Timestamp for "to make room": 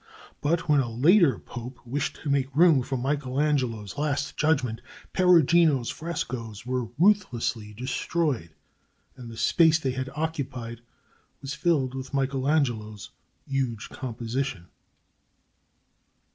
2.23-2.81